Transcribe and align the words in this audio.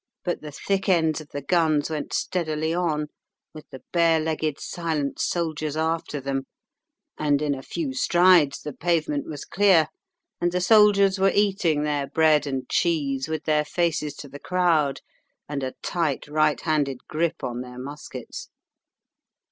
But 0.23 0.41
the 0.41 0.51
thick 0.51 0.89
ends 0.89 1.21
of 1.21 1.29
the 1.29 1.43
guns 1.43 1.91
went 1.91 2.11
steadily 2.11 2.73
on 2.73 3.05
with 3.53 3.69
the 3.69 3.83
bare 3.93 4.19
legged 4.19 4.59
silent 4.59 5.19
soldiers 5.21 5.77
after 5.77 6.19
them, 6.19 6.47
and 7.19 7.39
in 7.39 7.53
a 7.53 7.61
few 7.61 7.93
strides 7.93 8.63
the 8.63 8.73
pavement 8.73 9.27
was 9.27 9.45
clear, 9.45 9.89
and 10.41 10.51
the 10.51 10.59
soldiers 10.59 11.19
were 11.19 11.29
eating 11.31 11.83
their 11.83 12.07
bread 12.07 12.47
and 12.47 12.67
cheese 12.67 13.27
with 13.27 13.43
their 13.43 13.63
faces 13.63 14.15
to 14.15 14.27
the 14.27 14.39
crowd, 14.39 15.01
and 15.47 15.61
a 15.61 15.75
tight 15.83 16.27
right 16.27 16.61
handed 16.61 16.97
grip 17.07 17.43
on 17.43 17.61
their 17.61 17.77
muskets. 17.77 18.49